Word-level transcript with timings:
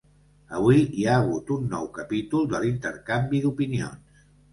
Avui 0.59 0.77
hi 1.01 1.03
ha 1.09 1.17
hagut 1.17 1.51
un 1.55 1.67
nou 1.73 1.85
capítol 1.97 2.47
de 2.53 2.61
l’intercanvi 2.63 3.43
d’opinions. 3.45 4.19